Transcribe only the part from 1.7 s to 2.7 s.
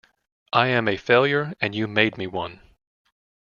you made me one.